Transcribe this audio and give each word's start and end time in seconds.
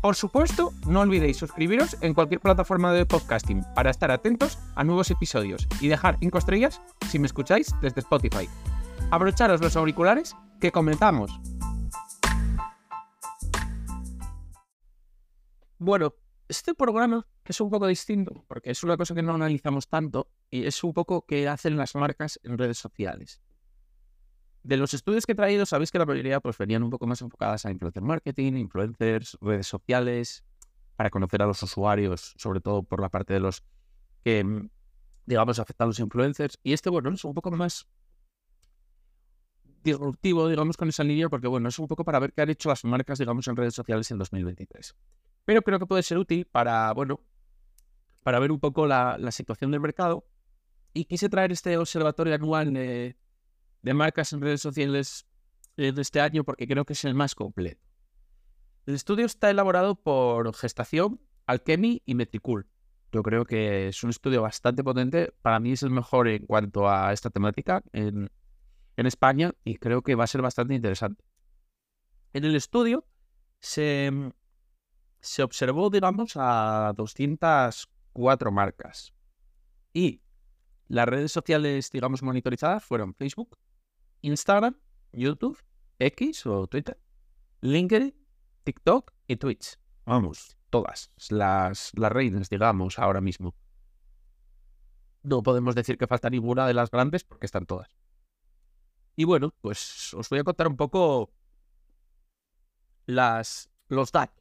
Por 0.00 0.16
supuesto, 0.16 0.72
no 0.86 1.00
olvidéis 1.00 1.36
suscribiros 1.36 1.94
en 2.00 2.14
cualquier 2.14 2.40
plataforma 2.40 2.90
de 2.94 3.04
podcasting 3.04 3.62
para 3.74 3.90
estar 3.90 4.10
atentos 4.10 4.58
a 4.74 4.82
nuevos 4.82 5.10
episodios 5.10 5.68
y 5.78 5.88
dejar 5.88 6.16
5 6.18 6.38
estrellas 6.38 6.80
si 7.10 7.18
me 7.18 7.26
escucháis 7.26 7.74
desde 7.82 8.00
Spotify. 8.00 8.48
Abrocharos 9.10 9.60
los 9.60 9.76
auriculares 9.76 10.34
que 10.58 10.72
comenzamos. 10.72 11.38
Bueno, 15.76 16.14
este 16.48 16.74
programa 16.74 17.26
es 17.44 17.60
un 17.60 17.68
poco 17.68 17.86
distinto 17.86 18.46
porque 18.48 18.70
es 18.70 18.82
una 18.82 18.96
cosa 18.96 19.14
que 19.14 19.22
no 19.22 19.34
analizamos 19.34 19.86
tanto 19.86 20.30
y 20.50 20.64
es 20.64 20.82
un 20.82 20.94
poco 20.94 21.26
que 21.26 21.46
hacen 21.46 21.76
las 21.76 21.94
marcas 21.94 22.40
en 22.42 22.56
redes 22.56 22.78
sociales. 22.78 23.42
De 24.62 24.76
los 24.76 24.92
estudios 24.92 25.24
que 25.24 25.32
he 25.32 25.34
traído, 25.34 25.64
sabéis 25.64 25.90
que 25.90 25.98
la 25.98 26.06
mayoría 26.06 26.40
pues, 26.40 26.58
venían 26.58 26.82
un 26.82 26.90
poco 26.90 27.06
más 27.06 27.22
enfocadas 27.22 27.64
a 27.64 27.70
influencer 27.70 28.02
marketing, 28.02 28.54
influencers, 28.54 29.38
redes 29.40 29.66
sociales, 29.66 30.44
para 30.96 31.08
conocer 31.08 31.40
a 31.40 31.46
los 31.46 31.62
usuarios, 31.62 32.34
sobre 32.36 32.60
todo 32.60 32.82
por 32.82 33.00
la 33.00 33.08
parte 33.08 33.32
de 33.32 33.40
los 33.40 33.64
que, 34.22 34.44
mm, 34.44 34.68
digamos, 35.24 35.58
afectan 35.58 35.86
a 35.86 35.88
los 35.88 35.98
influencers. 35.98 36.58
Y 36.62 36.74
este, 36.74 36.90
bueno, 36.90 37.10
es 37.10 37.24
un 37.24 37.32
poco 37.32 37.50
más 37.50 37.88
disruptivo, 39.82 40.46
digamos, 40.46 40.76
con 40.76 40.90
esa 40.90 41.04
línea, 41.04 41.30
porque, 41.30 41.46
bueno, 41.46 41.70
es 41.70 41.78
un 41.78 41.88
poco 41.88 42.04
para 42.04 42.18
ver 42.18 42.34
qué 42.34 42.42
han 42.42 42.50
hecho 42.50 42.68
las 42.68 42.84
marcas, 42.84 43.18
digamos, 43.18 43.48
en 43.48 43.56
redes 43.56 43.74
sociales 43.74 44.10
en 44.10 44.18
2023. 44.18 44.94
Pero 45.46 45.62
creo 45.62 45.78
que 45.78 45.86
puede 45.86 46.02
ser 46.02 46.18
útil 46.18 46.44
para, 46.44 46.92
bueno, 46.92 47.20
para 48.22 48.38
ver 48.38 48.52
un 48.52 48.60
poco 48.60 48.86
la, 48.86 49.18
situación 49.30 49.70
del 49.70 49.80
mercado. 49.80 50.26
Y 50.92 51.04
quise 51.04 51.28
traer 51.28 51.52
este 51.52 51.78
observatorio 51.78 52.34
anual 52.34 52.72
de 53.82 53.94
marcas 53.94 54.32
en 54.32 54.40
redes 54.40 54.60
sociales 54.60 55.26
de 55.76 56.00
este 56.00 56.20
año 56.20 56.44
porque 56.44 56.66
creo 56.66 56.84
que 56.84 56.92
es 56.92 57.04
el 57.04 57.14
más 57.14 57.34
completo. 57.34 57.80
El 58.86 58.94
estudio 58.94 59.26
está 59.26 59.50
elaborado 59.50 59.94
por 59.94 60.54
Gestación, 60.54 61.20
Alchemy 61.46 62.02
y 62.04 62.14
Metricool. 62.14 62.66
Yo 63.12 63.22
creo 63.22 63.44
que 63.44 63.88
es 63.88 64.02
un 64.04 64.10
estudio 64.10 64.42
bastante 64.42 64.84
potente. 64.84 65.32
Para 65.42 65.60
mí 65.60 65.72
es 65.72 65.82
el 65.82 65.90
mejor 65.90 66.28
en 66.28 66.46
cuanto 66.46 66.88
a 66.88 67.12
esta 67.12 67.30
temática 67.30 67.82
en, 67.92 68.30
en 68.96 69.06
España 69.06 69.52
y 69.64 69.76
creo 69.76 70.02
que 70.02 70.14
va 70.14 70.24
a 70.24 70.28
ser 70.28 70.42
bastante 70.42 70.74
interesante. 70.74 71.24
En 72.32 72.44
el 72.44 72.54
estudio 72.54 73.04
se, 73.58 74.12
se 75.20 75.42
observó, 75.42 75.90
digamos, 75.90 76.32
a 76.36 76.92
204 76.96 78.52
marcas. 78.52 79.12
Y 79.92 80.22
las 80.88 81.08
redes 81.08 81.32
sociales, 81.32 81.90
digamos, 81.90 82.22
monitorizadas 82.22 82.84
fueron 82.84 83.14
Facebook, 83.14 83.58
Instagram, 84.22 84.76
YouTube, 85.12 85.58
X 85.98 86.46
o 86.46 86.66
Twitter, 86.66 86.98
LinkedIn, 87.60 88.14
TikTok 88.64 89.12
y 89.26 89.36
Twitch. 89.36 89.78
Vamos, 90.06 90.56
todas 90.70 91.10
las, 91.30 91.92
las 91.94 92.12
reinas, 92.12 92.48
digamos, 92.48 92.98
ahora 92.98 93.20
mismo. 93.20 93.54
No 95.22 95.42
podemos 95.42 95.74
decir 95.74 95.98
que 95.98 96.06
falta 96.06 96.30
ninguna 96.30 96.66
de 96.66 96.74
las 96.74 96.90
grandes 96.90 97.24
porque 97.24 97.46
están 97.46 97.66
todas. 97.66 97.88
Y 99.16 99.24
bueno, 99.24 99.54
pues 99.60 100.14
os 100.14 100.28
voy 100.30 100.38
a 100.38 100.44
contar 100.44 100.68
un 100.68 100.76
poco 100.76 101.30
las, 103.06 103.70
los 103.88 104.12
datos. 104.12 104.40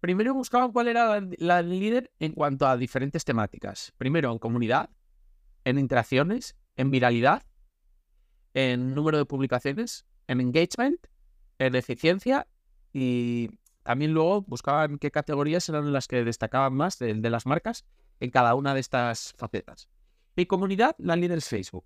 Primero 0.00 0.34
buscaban 0.34 0.72
cuál 0.72 0.88
era 0.88 1.20
la 1.38 1.62
líder 1.62 2.12
en 2.18 2.32
cuanto 2.32 2.66
a 2.66 2.76
diferentes 2.76 3.24
temáticas. 3.24 3.92
Primero 3.96 4.30
en 4.30 4.38
comunidad, 4.38 4.90
en 5.64 5.78
interacciones, 5.78 6.56
en 6.76 6.90
viralidad 6.90 7.42
en 8.58 8.92
número 8.92 9.18
de 9.18 9.24
publicaciones, 9.24 10.04
en 10.26 10.40
engagement, 10.40 10.98
en 11.60 11.76
eficiencia 11.76 12.48
y 12.92 13.50
también 13.84 14.12
luego 14.12 14.42
buscaban 14.42 14.98
qué 14.98 15.12
categorías 15.12 15.68
eran 15.68 15.92
las 15.92 16.08
que 16.08 16.24
destacaban 16.24 16.74
más 16.74 16.98
de, 16.98 17.14
las 17.14 17.46
marcas 17.46 17.84
en 18.18 18.30
cada 18.30 18.56
una 18.56 18.74
de 18.74 18.80
estas 18.80 19.32
facetas. 19.38 19.88
Y 20.34 20.46
comunidad, 20.46 20.96
la 20.98 21.14
líder 21.14 21.38
es 21.38 21.48
Facebook. 21.48 21.84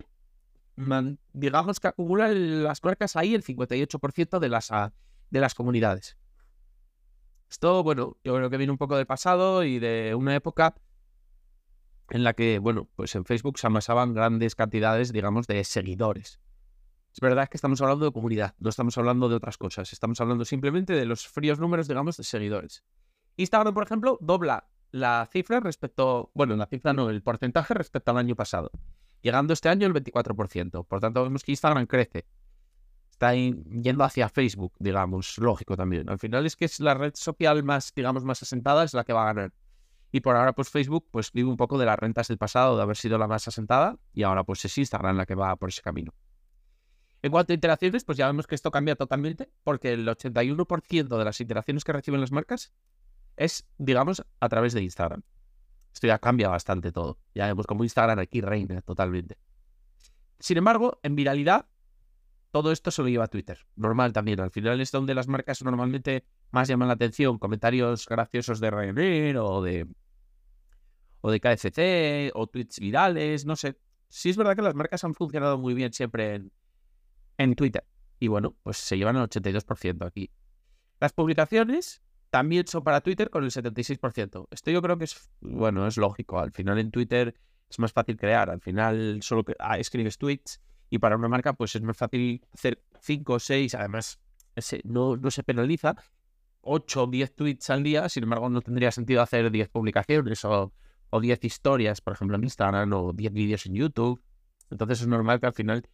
digamos 1.34 1.78
que 1.78 1.88
acumula 1.88 2.28
las 2.28 2.82
marcas 2.82 3.16
ahí 3.16 3.34
el 3.34 3.44
58% 3.44 4.38
de 4.38 4.48
las, 4.48 4.70
de 5.28 5.40
las 5.40 5.54
comunidades. 5.54 6.16
Esto, 7.50 7.82
bueno, 7.82 8.16
yo 8.24 8.34
creo 8.34 8.48
que 8.48 8.56
viene 8.56 8.70
un 8.70 8.78
poco 8.78 8.96
del 8.96 9.04
pasado 9.04 9.62
y 9.62 9.78
de 9.78 10.14
una 10.14 10.34
época 10.34 10.74
en 12.08 12.24
la 12.24 12.32
que, 12.32 12.58
bueno, 12.58 12.88
pues 12.96 13.14
en 13.14 13.26
Facebook 13.26 13.58
se 13.58 13.66
amasaban 13.66 14.14
grandes 14.14 14.54
cantidades, 14.54 15.12
digamos, 15.12 15.46
de 15.46 15.62
seguidores. 15.64 16.40
Es 17.12 17.20
verdad 17.20 17.48
que 17.48 17.58
estamos 17.58 17.80
hablando 17.82 18.06
de 18.06 18.12
comunidad, 18.12 18.54
no 18.58 18.70
estamos 18.70 18.96
hablando 18.96 19.28
de 19.28 19.34
otras 19.34 19.58
cosas, 19.58 19.92
estamos 19.92 20.18
hablando 20.20 20.46
simplemente 20.46 20.94
de 20.94 21.04
los 21.04 21.28
fríos 21.28 21.60
números, 21.60 21.86
digamos, 21.86 22.16
de 22.16 22.24
seguidores. 22.24 22.82
Instagram, 23.36 23.74
por 23.74 23.84
ejemplo, 23.84 24.18
dobla 24.20 24.66
la 24.92 25.28
cifra 25.30 25.60
respecto, 25.60 26.30
bueno, 26.34 26.56
la 26.56 26.66
cifra 26.66 26.92
no, 26.92 27.10
el 27.10 27.22
porcentaje 27.22 27.74
respecto 27.74 28.10
al 28.12 28.18
año 28.18 28.34
pasado, 28.34 28.70
llegando 29.20 29.52
este 29.52 29.68
año 29.68 29.86
el 29.86 29.92
24%. 29.92 30.86
Por 30.86 31.00
tanto, 31.00 31.22
vemos 31.22 31.42
que 31.42 31.52
Instagram 31.52 31.86
crece. 31.86 32.26
Está 33.10 33.34
yendo 33.34 34.04
hacia 34.04 34.30
Facebook, 34.30 34.72
digamos, 34.78 35.36
lógico 35.38 35.76
también. 35.76 36.08
Al 36.08 36.18
final 36.18 36.46
es 36.46 36.56
que 36.56 36.64
es 36.64 36.80
la 36.80 36.94
red 36.94 37.12
social 37.14 37.62
más, 37.62 37.92
digamos, 37.94 38.24
más 38.24 38.42
asentada, 38.42 38.84
es 38.84 38.94
la 38.94 39.04
que 39.04 39.12
va 39.12 39.22
a 39.22 39.26
ganar. 39.34 39.52
Y 40.12 40.20
por 40.20 40.34
ahora, 40.36 40.54
pues 40.54 40.70
Facebook, 40.70 41.08
pues 41.10 41.30
vive 41.32 41.48
un 41.48 41.56
poco 41.56 41.78
de 41.78 41.86
las 41.86 41.98
rentas 41.98 42.28
del 42.28 42.38
pasado, 42.38 42.76
de 42.76 42.82
haber 42.82 42.96
sido 42.96 43.18
la 43.18 43.26
más 43.26 43.46
asentada, 43.48 43.98
y 44.12 44.22
ahora 44.22 44.44
pues 44.44 44.64
es 44.64 44.76
Instagram 44.76 45.16
la 45.16 45.26
que 45.26 45.34
va 45.34 45.56
por 45.56 45.68
ese 45.68 45.82
camino. 45.82 46.12
En 47.22 47.30
cuanto 47.30 47.52
a 47.52 47.54
interacciones, 47.54 48.04
pues 48.04 48.18
ya 48.18 48.26
vemos 48.26 48.48
que 48.48 48.56
esto 48.56 48.72
cambia 48.72 48.96
totalmente, 48.96 49.48
porque 49.62 49.92
el 49.92 50.06
81% 50.06 51.18
de 51.18 51.24
las 51.24 51.40
interacciones 51.40 51.84
que 51.84 51.92
reciben 51.92 52.20
las 52.20 52.32
marcas 52.32 52.72
es, 53.36 53.66
digamos, 53.78 54.24
a 54.40 54.48
través 54.48 54.72
de 54.72 54.82
Instagram. 54.82 55.22
Esto 55.94 56.08
ya 56.08 56.18
cambia 56.18 56.48
bastante 56.48 56.90
todo. 56.90 57.18
Ya 57.34 57.46
vemos 57.46 57.66
como 57.66 57.84
Instagram 57.84 58.18
aquí 58.18 58.40
reina 58.40 58.82
totalmente. 58.82 59.38
Sin 60.40 60.58
embargo, 60.58 60.98
en 61.04 61.14
viralidad, 61.14 61.66
todo 62.50 62.72
esto 62.72 62.90
se 62.90 63.02
lo 63.02 63.08
lleva 63.08 63.24
a 63.24 63.28
Twitter. 63.28 63.66
Normal 63.76 64.12
también. 64.12 64.40
Al 64.40 64.50
final 64.50 64.80
es 64.80 64.90
donde 64.90 65.14
las 65.14 65.28
marcas 65.28 65.62
normalmente 65.62 66.24
más 66.50 66.66
llaman 66.66 66.88
la 66.88 66.94
atención. 66.94 67.38
Comentarios 67.38 68.08
graciosos 68.08 68.58
de 68.58 68.70
Ryanair 68.70 69.38
o 69.38 69.62
de, 69.62 69.86
o 71.20 71.30
de 71.30 71.40
KFC 71.40 72.32
o 72.34 72.48
tweets 72.48 72.80
virales, 72.80 73.46
no 73.46 73.54
sé. 73.54 73.78
Sí 74.08 74.30
es 74.30 74.36
verdad 74.36 74.56
que 74.56 74.62
las 74.62 74.74
marcas 74.74 75.04
han 75.04 75.14
funcionado 75.14 75.56
muy 75.56 75.72
bien 75.72 75.92
siempre 75.92 76.34
en, 76.34 76.52
en 77.38 77.54
Twitter. 77.54 77.84
Y 78.18 78.28
bueno, 78.28 78.56
pues 78.62 78.76
se 78.76 78.96
llevan 78.96 79.16
el 79.16 79.22
82% 79.22 80.06
aquí. 80.06 80.30
Las 81.00 81.12
publicaciones 81.12 82.02
también 82.30 82.66
son 82.66 82.82
para 82.84 83.00
Twitter 83.00 83.28
con 83.28 83.44
el 83.44 83.50
76%. 83.50 84.46
Esto 84.50 84.70
yo 84.70 84.80
creo 84.80 84.96
que 84.96 85.04
es, 85.04 85.30
bueno, 85.40 85.86
es 85.86 85.96
lógico. 85.96 86.38
Al 86.38 86.52
final 86.52 86.78
en 86.78 86.90
Twitter 86.90 87.34
es 87.68 87.78
más 87.78 87.92
fácil 87.92 88.16
crear. 88.16 88.48
Al 88.48 88.60
final 88.60 89.18
solo 89.22 89.44
ah, 89.58 89.78
escribes 89.78 90.16
tweets 90.18 90.60
y 90.88 90.98
para 90.98 91.16
una 91.16 91.28
marca 91.28 91.52
pues 91.52 91.74
es 91.74 91.82
más 91.82 91.96
fácil 91.96 92.46
hacer 92.52 92.82
5 93.00 93.32
o 93.32 93.38
6. 93.38 93.74
Además, 93.74 94.20
no, 94.84 95.16
no 95.16 95.30
se 95.30 95.42
penaliza. 95.42 95.96
8 96.62 97.02
o 97.02 97.06
10 97.06 97.34
tweets 97.34 97.70
al 97.70 97.82
día. 97.82 98.08
Sin 98.08 98.22
embargo, 98.22 98.48
no 98.48 98.60
tendría 98.60 98.92
sentido 98.92 99.20
hacer 99.20 99.50
10 99.50 99.68
publicaciones 99.68 100.44
o, 100.44 100.72
o 101.10 101.20
10 101.20 101.44
historias, 101.44 102.00
por 102.00 102.14
ejemplo, 102.14 102.36
en 102.36 102.44
Instagram 102.44 102.92
o 102.92 103.12
10 103.12 103.32
vídeos 103.32 103.66
en 103.66 103.74
YouTube. 103.74 104.22
Entonces 104.70 105.02
es 105.02 105.06
normal 105.06 105.40
que 105.40 105.46
al 105.46 105.52
final 105.52 105.86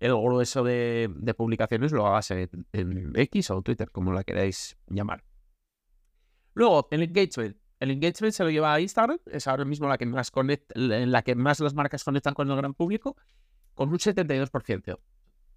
el 0.00 0.14
grueso 0.14 0.62
de, 0.62 1.10
publicaciones 1.36 1.92
lo 1.92 2.06
hagas 2.06 2.30
en, 2.30 3.12
X 3.14 3.50
o 3.50 3.62
Twitter, 3.62 3.90
como 3.90 4.12
la 4.12 4.24
queráis 4.24 4.76
llamar. 4.88 5.24
Luego, 6.54 6.88
el 6.90 7.02
engagement. 7.02 7.56
El 7.78 7.90
engagement 7.90 8.32
se 8.32 8.42
lo 8.42 8.50
lleva 8.50 8.72
a 8.72 8.80
Instagram, 8.80 9.18
es 9.26 9.46
ahora 9.46 9.66
mismo 9.66 9.86
la 9.86 9.98
que 9.98 10.06
más 10.06 10.30
conecta, 10.30 10.72
la 10.78 11.22
que 11.22 11.34
más 11.34 11.60
las 11.60 11.74
marcas 11.74 12.04
conectan 12.04 12.32
con 12.32 12.50
el 12.50 12.56
gran 12.56 12.72
público. 12.74 13.16
con 13.74 13.90
un 13.90 13.98
72%. 13.98 14.98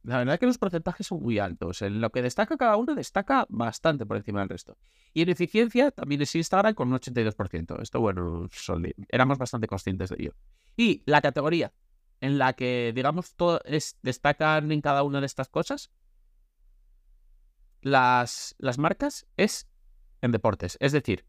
La 0.04 0.18
verdad 0.18 0.36
es 0.36 0.40
que 0.40 0.46
los 0.46 0.58
porcentajes 0.58 1.08
son 1.08 1.22
muy 1.22 1.40
altos. 1.40 1.82
En 1.82 2.02
lo 2.02 2.10
que 2.10 2.22
destaca 2.22 2.58
cada 2.58 2.76
uno, 2.78 2.96
destaca 2.96 3.46
bastante 3.50 4.06
por 4.06 4.18
encima 4.18 4.42
del 4.42 4.50
resto. 4.50 4.78
Y 5.14 5.22
en 5.22 5.30
eficiencia 5.30 5.92
también 5.92 6.22
es 6.22 6.36
Instagram 6.36 6.74
con 6.74 6.90
un 6.90 7.00
82%. 7.00 7.82
Esto, 7.82 8.00
bueno, 8.00 8.48
éramos 9.10 9.38
bastante 9.38 9.68
conscientes 9.68 10.10
de 10.10 10.16
ello. 10.20 10.34
Y 10.76 11.04
la 11.06 11.22
categoría 11.22 11.72
en 12.21 12.38
la 12.38 12.54
que, 12.54 12.92
digamos, 12.94 13.36
todo 13.36 13.62
destacan 14.01 14.71
en 14.71 14.81
cada 14.81 15.04
una 15.04 15.19
de 15.19 15.25
estas 15.25 15.50
cosas, 15.50 15.92
las, 17.81 18.56
marcas 18.77 19.27
es 19.38 19.68
en 20.21 20.31
deportes. 20.31 20.77
Es 20.80 20.92
decir, 20.92 21.25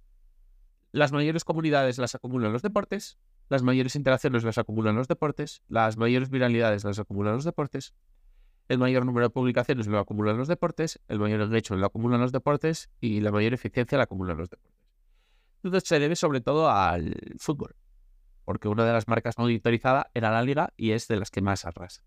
las 0.92 1.12
mayores 1.12 1.44
comunidades 1.44 1.98
las 1.98 2.14
acumulan 2.14 2.52
los 2.52 2.62
deportes, 2.62 3.18
las 3.48 3.62
mayores 3.62 3.96
interacciones 3.96 4.44
las 4.44 4.58
acumulan 4.58 4.96
los 4.96 5.08
deportes, 5.08 5.62
las 5.68 5.96
mayores 5.96 6.30
viralidades 6.30 6.84
las 6.84 6.98
acumulan 6.98 7.34
los 7.34 7.44
deportes, 7.44 7.94
el 8.68 8.78
mayor 8.78 9.04
número 9.04 9.26
de 9.26 9.30
publicaciones 9.30 9.86
lo 9.86 9.98
acumulan 9.98 10.36
los 10.36 10.48
deportes, 10.48 11.00
el 11.08 11.18
mayor 11.18 11.40
engagement 11.40 11.80
lo 11.80 11.86
acumulan 11.86 12.20
los 12.20 12.32
deportes 12.32 12.90
y 13.00 13.20
la 13.20 13.32
mayor 13.32 13.54
eficiencia 13.54 13.98
la 13.98 14.04
acumulan 14.04 14.36
los 14.36 14.50
deportes. 14.50 14.80
Entonces 15.62 15.88
se 15.88 15.98
debe 15.98 16.16
sobre 16.16 16.40
todo 16.40 16.70
al 16.70 17.14
fútbol, 17.38 17.74
porque 18.50 18.66
una 18.66 18.84
de 18.84 18.92
las 18.92 19.06
marcas 19.06 19.38
monitorizadas 19.38 20.06
era 20.12 20.32
la 20.32 20.42
liga 20.42 20.74
y 20.76 20.90
es 20.90 21.06
de 21.06 21.14
las 21.14 21.30
que 21.30 21.40
más 21.40 21.64
arrasa. 21.64 22.02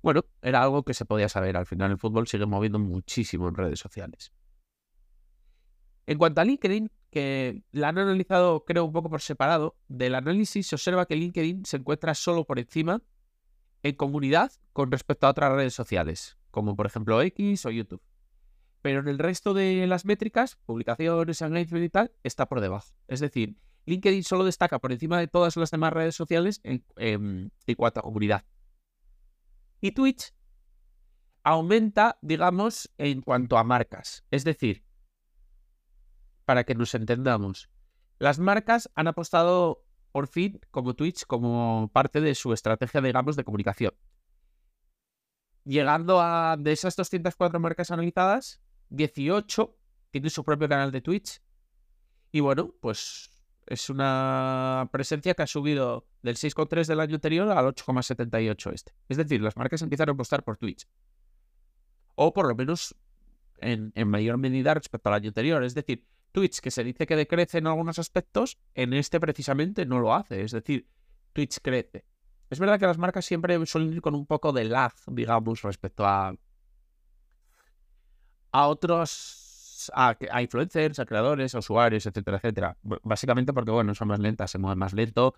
Bueno, 0.00 0.24
era 0.40 0.62
algo 0.62 0.82
que 0.82 0.94
se 0.94 1.04
podía 1.04 1.28
saber. 1.28 1.58
Al 1.58 1.66
final 1.66 1.90
el 1.90 1.98
fútbol 1.98 2.26
sigue 2.26 2.46
moviendo 2.46 2.78
muchísimo 2.78 3.48
en 3.48 3.54
redes 3.54 3.78
sociales. 3.78 4.32
En 6.06 6.16
cuanto 6.16 6.40
a 6.40 6.44
LinkedIn, 6.46 6.90
que 7.10 7.64
la 7.70 7.88
han 7.88 7.98
analizado 7.98 8.64
creo 8.64 8.86
un 8.86 8.92
poco 8.92 9.10
por 9.10 9.20
separado, 9.20 9.76
del 9.88 10.14
análisis 10.14 10.68
se 10.68 10.76
observa 10.76 11.04
que 11.04 11.16
LinkedIn 11.16 11.66
se 11.66 11.76
encuentra 11.76 12.14
solo 12.14 12.46
por 12.46 12.58
encima 12.58 13.02
en 13.82 13.94
comunidad 13.94 14.52
con 14.72 14.90
respecto 14.90 15.26
a 15.26 15.30
otras 15.32 15.52
redes 15.52 15.74
sociales, 15.74 16.38
como 16.50 16.76
por 16.76 16.86
ejemplo 16.86 17.20
X 17.20 17.66
o 17.66 17.70
YouTube. 17.70 18.00
Pero 18.80 19.00
en 19.00 19.08
el 19.08 19.18
resto 19.18 19.52
de 19.52 19.86
las 19.86 20.06
métricas, 20.06 20.56
publicaciones, 20.64 21.42
engagement 21.42 21.84
y 21.84 21.90
tal, 21.90 22.12
está 22.22 22.48
por 22.48 22.62
debajo. 22.62 22.94
Es 23.06 23.20
decir, 23.20 23.58
LinkedIn 23.86 24.22
solo 24.22 24.44
destaca 24.44 24.78
por 24.78 24.92
encima 24.92 25.18
de 25.18 25.28
todas 25.28 25.56
las 25.56 25.70
demás 25.70 25.92
redes 25.92 26.14
sociales 26.14 26.60
en, 26.62 26.84
en 26.96 27.74
cuanto 27.76 28.00
a 28.00 28.02
comunidad. 28.02 28.44
Y 29.80 29.92
Twitch 29.92 30.32
aumenta, 31.42 32.18
digamos, 32.20 32.92
en 32.98 33.22
cuanto 33.22 33.56
a 33.56 33.64
marcas. 33.64 34.24
Es 34.30 34.44
decir, 34.44 34.84
para 36.44 36.64
que 36.64 36.74
nos 36.74 36.94
entendamos, 36.94 37.70
las 38.18 38.38
marcas 38.38 38.90
han 38.94 39.06
apostado 39.06 39.84
por 40.12 40.26
fin 40.26 40.60
como 40.70 40.94
Twitch 40.94 41.24
como 41.26 41.90
parte 41.92 42.20
de 42.20 42.34
su 42.34 42.52
estrategia, 42.52 43.00
digamos, 43.00 43.36
de 43.36 43.44
comunicación. 43.44 43.94
Llegando 45.64 46.20
a, 46.20 46.56
de 46.58 46.72
esas 46.72 46.96
204 46.96 47.60
marcas 47.60 47.90
analizadas, 47.90 48.60
18 48.90 49.76
tienen 50.10 50.30
su 50.30 50.42
propio 50.42 50.68
canal 50.68 50.90
de 50.90 51.00
Twitch. 51.00 51.40
Y 52.32 52.40
bueno, 52.40 52.74
pues 52.80 53.30
es 53.68 53.90
una 53.90 54.88
presencia 54.92 55.34
que 55.34 55.42
ha 55.42 55.46
subido 55.46 56.06
del 56.22 56.36
6,3 56.36 56.86
del 56.86 57.00
año 57.00 57.14
anterior 57.14 57.50
al 57.50 57.66
8,78 57.66 58.72
este. 58.72 58.92
Es 59.08 59.16
decir, 59.16 59.40
las 59.42 59.56
marcas 59.56 59.82
empiezan 59.82 60.08
a 60.08 60.12
apostar 60.12 60.42
por 60.42 60.56
Twitch. 60.56 60.88
O 62.14 62.32
por 62.32 62.48
lo 62.48 62.54
menos 62.54 62.96
en, 63.58 63.92
en 63.94 64.08
mayor 64.08 64.38
medida 64.38 64.74
respecto 64.74 65.08
al 65.08 65.16
año 65.16 65.28
anterior. 65.28 65.62
Es 65.62 65.74
decir, 65.74 66.04
Twitch, 66.32 66.60
que 66.60 66.70
se 66.70 66.84
dice 66.84 67.06
que 67.06 67.16
decrece 67.16 67.58
en 67.58 67.66
algunos 67.66 67.98
aspectos, 67.98 68.58
en 68.74 68.92
este 68.92 69.20
precisamente 69.20 69.86
no 69.86 70.00
lo 70.00 70.14
hace. 70.14 70.42
Es 70.42 70.52
decir, 70.52 70.88
Twitch 71.32 71.58
crece. 71.62 72.04
Es 72.50 72.58
verdad 72.58 72.78
que 72.78 72.86
las 72.86 72.98
marcas 72.98 73.26
siempre 73.26 73.64
suelen 73.66 73.92
ir 73.92 74.00
con 74.00 74.14
un 74.14 74.26
poco 74.26 74.52
de 74.52 74.64
lag, 74.64 74.92
digamos, 75.06 75.62
respecto 75.62 76.06
a, 76.06 76.34
a 78.52 78.66
otros, 78.66 79.47
a, 79.94 80.16
influencers, 80.40 80.98
a 80.98 81.06
creadores, 81.06 81.54
a 81.54 81.58
usuarios, 81.58 82.06
etcétera, 82.06 82.38
etcétera. 82.38 82.76
Básicamente 83.02 83.52
porque, 83.52 83.70
bueno, 83.70 83.94
son 83.94 84.08
más 84.08 84.20
lentas, 84.20 84.50
se 84.50 84.58
mueven 84.58 84.78
más 84.78 84.92
lento, 84.92 85.34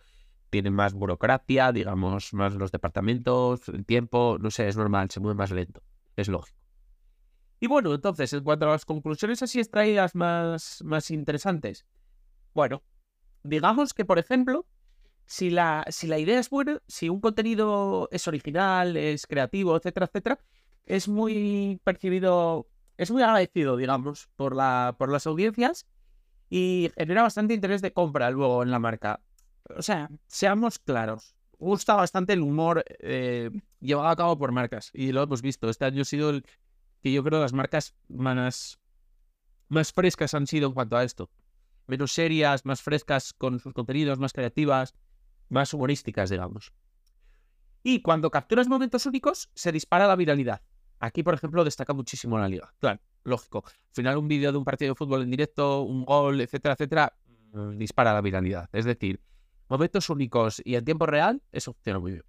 tienen 0.50 0.74
más 0.74 0.92
burocracia, 0.94 1.72
digamos, 1.72 2.32
más 2.34 2.54
los 2.54 2.72
departamentos, 2.72 3.68
el 3.68 3.84
tiempo, 3.84 4.36
no 4.40 4.50
sé, 4.50 4.68
es 4.68 4.76
normal, 4.76 5.10
se 5.10 5.20
mueve 5.20 5.36
más 5.36 5.50
lento, 5.50 5.82
es 6.16 6.28
lógico. 6.28 6.58
Y 7.60 7.66
bueno, 7.66 7.94
entonces, 7.94 8.32
en 8.32 8.42
cuanto 8.42 8.66
a 8.66 8.70
las 8.70 8.84
conclusiones 8.84 9.42
así 9.42 9.60
extraídas 9.60 10.14
más, 10.14 10.82
más 10.84 11.10
interesantes, 11.10 11.86
bueno, 12.54 12.82
digamos 13.42 13.92
que, 13.92 14.04
por 14.04 14.18
ejemplo, 14.18 14.66
si 15.26 15.50
la, 15.50 15.84
si 15.88 16.06
la 16.06 16.18
idea 16.18 16.40
es 16.40 16.50
buena, 16.50 16.82
si 16.88 17.08
un 17.08 17.20
contenido 17.20 18.08
es 18.10 18.26
original, 18.26 18.96
es 18.96 19.26
creativo, 19.26 19.76
etcétera, 19.76 20.06
etcétera, 20.06 20.38
es 20.86 21.06
muy 21.06 21.80
percibido, 21.84 22.66
es 23.00 23.10
muy 23.10 23.22
agradecido, 23.22 23.78
digamos, 23.78 24.28
por, 24.36 24.54
la, 24.54 24.94
por 24.98 25.10
las 25.10 25.26
audiencias 25.26 25.86
y 26.50 26.90
genera 26.98 27.22
bastante 27.22 27.54
interés 27.54 27.80
de 27.80 27.94
compra 27.94 28.30
luego 28.30 28.62
en 28.62 28.70
la 28.70 28.78
marca. 28.78 29.22
O 29.74 29.80
sea, 29.80 30.10
seamos 30.26 30.78
claros, 30.78 31.34
gusta 31.58 31.94
bastante 31.94 32.34
el 32.34 32.42
humor 32.42 32.84
eh, 32.98 33.50
llevado 33.80 34.08
a 34.08 34.16
cabo 34.16 34.36
por 34.36 34.52
marcas 34.52 34.90
y 34.92 35.12
lo 35.12 35.22
hemos 35.22 35.40
visto. 35.40 35.70
Este 35.70 35.86
año 35.86 36.02
ha 36.02 36.04
sido 36.04 36.28
el, 36.28 36.44
que 37.02 37.10
yo 37.10 37.24
creo 37.24 37.40
las 37.40 37.54
marcas 37.54 37.94
más, 38.08 38.78
más 39.68 39.94
frescas 39.94 40.34
han 40.34 40.46
sido 40.46 40.68
en 40.68 40.74
cuanto 40.74 40.98
a 40.98 41.04
esto. 41.04 41.30
Menos 41.86 42.12
serias, 42.12 42.66
más 42.66 42.82
frescas 42.82 43.32
con 43.32 43.60
sus 43.60 43.72
contenidos, 43.72 44.18
más 44.18 44.34
creativas, 44.34 44.94
más 45.48 45.72
humorísticas, 45.72 46.28
digamos. 46.28 46.74
Y 47.82 48.02
cuando 48.02 48.30
capturas 48.30 48.68
momentos 48.68 49.06
únicos, 49.06 49.48
se 49.54 49.72
dispara 49.72 50.06
la 50.06 50.16
viralidad. 50.16 50.60
Aquí, 51.00 51.22
por 51.22 51.32
ejemplo, 51.32 51.64
destaca 51.64 51.94
muchísimo 51.94 52.38
la 52.38 52.46
liga. 52.46 52.72
Claro, 52.78 53.00
lógico. 53.24 53.64
Al 53.66 53.94
final, 53.94 54.18
un 54.18 54.28
vídeo 54.28 54.52
de 54.52 54.58
un 54.58 54.64
partido 54.64 54.90
de 54.90 54.94
fútbol 54.94 55.22
en 55.22 55.30
directo, 55.30 55.80
un 55.82 56.04
gol, 56.04 56.42
etcétera, 56.42 56.74
etcétera, 56.74 57.16
mm, 57.52 57.78
dispara 57.78 58.12
la 58.12 58.20
viralidad. 58.20 58.68
Es 58.72 58.84
decir, 58.84 59.18
momentos 59.68 60.10
únicos 60.10 60.60
y 60.62 60.74
en 60.74 60.84
tiempo 60.84 61.06
real, 61.06 61.42
eso 61.52 61.72
funciona 61.72 61.98
muy 61.98 62.12
bien. 62.12 62.24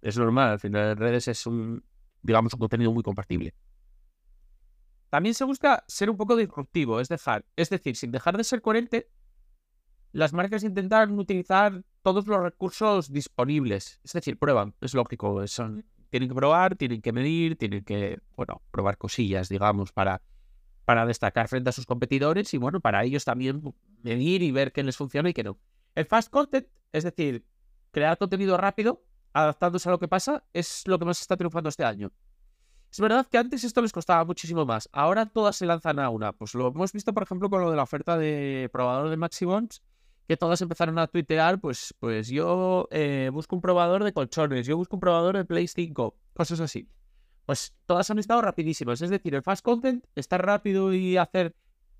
Es 0.00 0.16
normal, 0.16 0.52
al 0.52 0.58
final, 0.58 0.96
redes 0.96 1.28
es 1.28 1.46
un, 1.46 1.84
digamos, 2.22 2.54
un 2.54 2.60
contenido 2.60 2.92
muy 2.92 3.02
compartible. 3.02 3.54
También 5.10 5.34
se 5.34 5.44
busca 5.44 5.84
ser 5.86 6.08
un 6.08 6.16
poco 6.16 6.34
disruptivo, 6.34 7.00
es, 7.00 7.08
dejar, 7.08 7.44
es 7.56 7.68
decir, 7.68 7.94
sin 7.96 8.10
dejar 8.10 8.38
de 8.38 8.44
ser 8.44 8.62
coherente, 8.62 9.10
las 10.12 10.32
marcas 10.32 10.64
intentan 10.64 11.18
utilizar 11.18 11.84
todos 12.02 12.26
los 12.26 12.40
recursos 12.40 13.12
disponibles. 13.12 14.00
Es 14.02 14.12
decir, 14.12 14.38
prueban, 14.38 14.74
es 14.80 14.94
lógico, 14.94 15.46
son, 15.46 15.84
tienen 16.10 16.28
que 16.28 16.34
probar, 16.34 16.76
tienen 16.76 17.00
que 17.02 17.12
medir, 17.12 17.56
tienen 17.56 17.84
que, 17.84 18.18
bueno, 18.36 18.62
probar 18.70 18.98
cosillas, 18.98 19.48
digamos, 19.48 19.92
para, 19.92 20.22
para 20.84 21.06
destacar 21.06 21.48
frente 21.48 21.70
a 21.70 21.72
sus 21.72 21.86
competidores 21.86 22.52
y, 22.54 22.58
bueno, 22.58 22.80
para 22.80 23.04
ellos 23.04 23.24
también 23.24 23.62
medir 24.02 24.42
y 24.42 24.50
ver 24.50 24.72
qué 24.72 24.82
les 24.82 24.96
funciona 24.96 25.30
y 25.30 25.34
qué 25.34 25.44
no. 25.44 25.58
El 25.94 26.06
fast 26.06 26.30
content, 26.30 26.66
es 26.92 27.04
decir, 27.04 27.44
crear 27.90 28.16
contenido 28.18 28.56
rápido, 28.56 29.04
adaptándose 29.32 29.88
a 29.88 29.92
lo 29.92 29.98
que 29.98 30.08
pasa, 30.08 30.44
es 30.52 30.86
lo 30.86 30.98
que 30.98 31.04
más 31.04 31.20
está 31.20 31.36
triunfando 31.36 31.68
este 31.68 31.84
año. 31.84 32.12
Es 32.90 33.00
verdad 33.00 33.26
que 33.26 33.36
antes 33.36 33.64
esto 33.64 33.82
les 33.82 33.92
costaba 33.92 34.24
muchísimo 34.24 34.64
más. 34.64 34.88
Ahora 34.92 35.26
todas 35.26 35.56
se 35.56 35.66
lanzan 35.66 35.98
a 35.98 36.08
una. 36.08 36.32
Pues 36.32 36.54
lo 36.54 36.68
hemos 36.68 36.92
visto, 36.92 37.12
por 37.12 37.22
ejemplo, 37.22 37.50
con 37.50 37.60
lo 37.60 37.70
de 37.70 37.76
la 37.76 37.82
oferta 37.82 38.16
de 38.16 38.70
probador 38.72 39.10
de 39.10 39.16
Maximons, 39.18 39.82
que 40.28 40.36
todas 40.36 40.60
empezaron 40.60 40.98
a 40.98 41.06
tuitear, 41.06 41.58
pues, 41.58 41.94
pues 41.98 42.28
yo 42.28 42.86
eh, 42.90 43.30
busco 43.32 43.56
un 43.56 43.62
probador 43.62 44.04
de 44.04 44.12
colchones, 44.12 44.66
yo 44.66 44.76
busco 44.76 44.96
un 44.96 45.00
probador 45.00 45.38
de 45.38 45.46
Play 45.46 45.66
5, 45.66 46.14
cosas 46.34 46.60
así. 46.60 46.86
Pues 47.46 47.74
todas 47.86 48.10
han 48.10 48.18
estado 48.18 48.42
rapidísimas. 48.42 49.00
Es 49.00 49.08
decir, 49.08 49.34
el 49.34 49.42
fast 49.42 49.64
content, 49.64 50.04
estar 50.14 50.44
rápido 50.44 50.92
y 50.92 51.16
hacer 51.16 51.56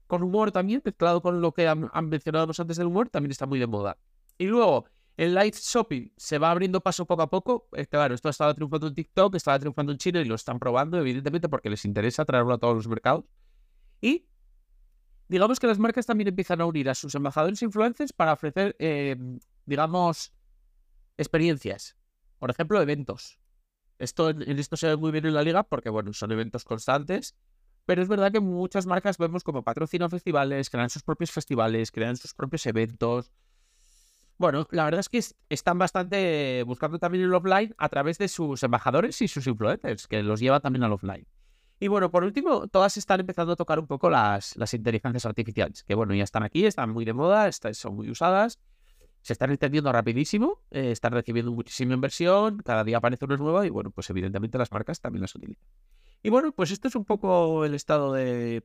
con 0.06 0.22
humor 0.22 0.52
también, 0.52 0.82
mezclado 0.84 1.22
con 1.22 1.40
lo 1.40 1.52
que 1.52 1.66
han, 1.66 1.88
han 1.90 2.08
mencionado 2.10 2.52
antes 2.56 2.76
del 2.76 2.88
humor, 2.88 3.08
también 3.08 3.30
está 3.30 3.46
muy 3.46 3.58
de 3.58 3.66
moda. 3.66 3.96
Y 4.36 4.44
luego, 4.44 4.84
el 5.16 5.34
live 5.34 5.54
shopping 5.54 6.12
se 6.14 6.36
va 6.36 6.50
abriendo 6.50 6.82
paso 6.82 7.06
poco 7.06 7.22
a 7.22 7.30
poco. 7.30 7.66
Eh, 7.72 7.86
claro, 7.86 8.14
esto 8.14 8.28
estaba 8.28 8.52
triunfando 8.52 8.88
en 8.88 8.94
TikTok, 8.94 9.36
estaba 9.36 9.58
triunfando 9.58 9.92
en 9.92 9.98
China 9.98 10.20
y 10.20 10.26
lo 10.26 10.34
están 10.34 10.58
probando, 10.58 10.98
evidentemente, 10.98 11.48
porque 11.48 11.70
les 11.70 11.82
interesa 11.86 12.26
traerlo 12.26 12.52
a 12.52 12.58
todos 12.58 12.76
los 12.76 12.88
mercados. 12.88 13.24
Y 14.02 14.26
digamos 15.28 15.60
que 15.60 15.66
las 15.66 15.78
marcas 15.78 16.06
también 16.06 16.28
empiezan 16.28 16.60
a 16.60 16.66
unir 16.66 16.88
a 16.88 16.94
sus 16.94 17.14
embajadores 17.14 17.62
influencers 17.62 18.12
para 18.12 18.32
ofrecer, 18.32 18.74
em, 18.78 19.38
digamos, 19.66 20.32
experiencias. 21.16 21.96
Por 22.38 22.50
ejemplo, 22.50 22.80
eventos. 22.80 23.38
Esto, 23.98 24.30
esto 24.30 24.76
se 24.76 24.86
ve 24.88 24.96
muy 24.96 25.10
bien 25.10 25.26
en 25.26 25.34
la 25.34 25.42
liga 25.42 25.64
porque, 25.64 25.90
bueno, 25.90 26.12
son 26.12 26.32
eventos 26.32 26.64
constantes. 26.64 27.36
Pero 27.84 28.02
es 28.02 28.08
verdad 28.08 28.30
que 28.30 28.40
muchas 28.40 28.86
marcas 28.86 29.16
vemos 29.18 29.42
como 29.42 29.62
patrocinan 29.62 30.10
festivales, 30.10 30.70
crean 30.70 30.90
sus 30.90 31.02
propios 31.02 31.30
festivales, 31.30 31.90
crean 31.90 32.16
sus 32.16 32.34
propios 32.34 32.66
eventos. 32.66 33.32
Bueno, 34.36 34.68
la 34.70 34.84
verdad 34.84 35.00
es 35.00 35.08
que 35.08 35.20
están 35.48 35.78
bastante 35.78 36.62
buscando 36.64 36.98
también 36.98 37.24
el 37.24 37.34
offline 37.34 37.74
a 37.76 37.88
través 37.88 38.18
de 38.18 38.28
sus 38.28 38.62
embajadores 38.62 39.20
y 39.20 39.26
sus 39.26 39.46
influencers, 39.46 40.06
que 40.06 40.22
los 40.22 40.38
lleva 40.38 40.60
también 40.60 40.84
al 40.84 40.92
offline. 40.92 41.26
Y 41.80 41.88
bueno, 41.88 42.10
por 42.10 42.24
último, 42.24 42.66
todas 42.68 42.96
están 42.96 43.20
empezando 43.20 43.52
a 43.52 43.56
tocar 43.56 43.78
un 43.78 43.86
poco 43.86 44.10
las, 44.10 44.56
las 44.56 44.74
inteligencias 44.74 45.26
artificiales, 45.26 45.84
que 45.84 45.94
bueno, 45.94 46.14
ya 46.14 46.24
están 46.24 46.42
aquí, 46.42 46.66
están 46.66 46.90
muy 46.90 47.04
de 47.04 47.12
moda, 47.12 47.48
están, 47.48 47.74
son 47.74 47.94
muy 47.96 48.10
usadas. 48.10 48.58
se 49.22 49.32
están 49.32 49.50
entendiendo 49.50 49.92
rapidísimo, 49.92 50.60
eh, 50.70 50.90
están 50.90 51.12
recibiendo 51.12 51.52
muchísima 51.52 51.94
inversión, 51.94 52.58
cada 52.58 52.84
día 52.84 52.98
aparece 52.98 53.24
una 53.26 53.36
nueva 53.36 53.66
y 53.66 53.70
bueno, 53.70 53.90
pues 53.90 54.08
evidentemente 54.10 54.58
las 54.58 54.72
marcas 54.72 55.00
también 55.00 55.22
las 55.22 55.34
utilizan. 55.34 55.68
Y 56.22 56.30
bueno, 56.30 56.52
pues 56.52 56.70
esto 56.70 56.88
es 56.88 56.94
un 56.96 57.04
poco 57.04 57.64
el 57.64 57.74
estado 57.74 58.12
de, 58.12 58.64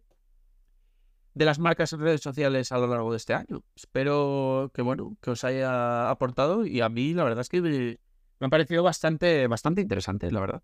de 1.33 1.45
las 1.45 1.59
marcas 1.59 1.93
en 1.93 1.99
redes 1.99 2.21
sociales 2.21 2.71
a 2.71 2.77
lo 2.77 2.87
largo 2.87 3.11
de 3.11 3.17
este 3.17 3.33
año. 3.33 3.63
Espero 3.75 4.71
que 4.73 4.81
bueno, 4.81 5.17
que 5.21 5.31
os 5.31 5.43
haya 5.43 6.09
aportado 6.09 6.65
y 6.65 6.81
a 6.81 6.89
mí 6.89 7.13
la 7.13 7.23
verdad 7.23 7.41
es 7.41 7.49
que 7.49 7.61
me, 7.61 7.99
me 8.39 8.47
ha 8.47 8.49
parecido 8.49 8.83
bastante, 8.83 9.47
bastante 9.47 9.81
interesante, 9.81 10.31
la 10.31 10.39
verdad. 10.39 10.63